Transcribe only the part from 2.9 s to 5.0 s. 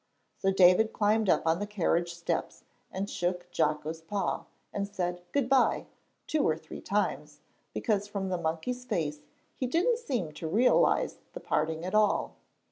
and shook Jocko's paw, and